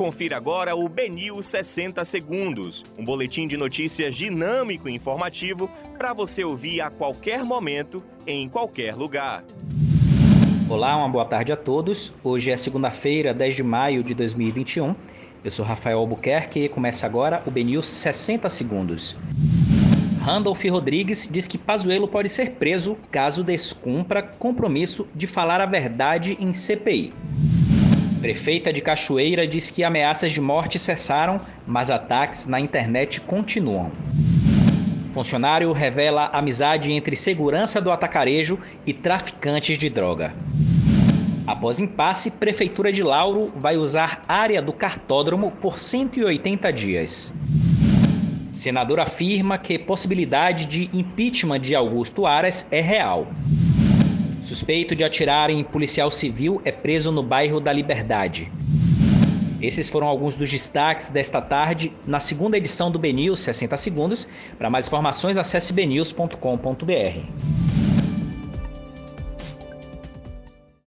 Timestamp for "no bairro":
57.12-57.60